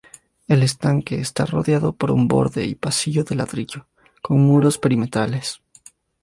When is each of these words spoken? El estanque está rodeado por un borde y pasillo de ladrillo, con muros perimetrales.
El 0.47 0.63
estanque 0.63 1.19
está 1.19 1.45
rodeado 1.45 1.93
por 1.95 2.09
un 2.09 2.27
borde 2.27 2.65
y 2.65 2.73
pasillo 2.73 3.23
de 3.23 3.35
ladrillo, 3.35 3.85
con 4.23 4.39
muros 4.39 4.79
perimetrales. 4.79 5.61